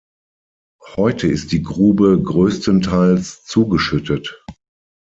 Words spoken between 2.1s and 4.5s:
größtenteils zugeschüttet.